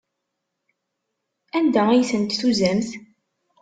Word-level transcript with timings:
Anda 1.57 1.83
ay 1.89 2.03
tent-tuzamt? 2.09 2.89